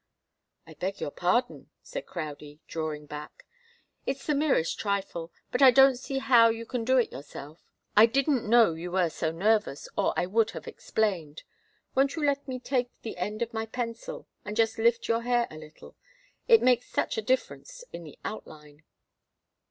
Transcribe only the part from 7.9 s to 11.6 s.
I didn't know you were so nervous, or I would have explained.